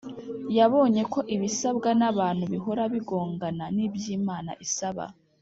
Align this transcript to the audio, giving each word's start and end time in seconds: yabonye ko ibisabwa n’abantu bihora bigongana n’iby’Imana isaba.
yabonye 0.57 1.01
ko 1.13 1.19
ibisabwa 1.35 1.89
n’abantu 1.99 2.43
bihora 2.53 2.83
bigongana 2.93 3.65
n’iby’Imana 3.75 4.51
isaba. 4.65 5.05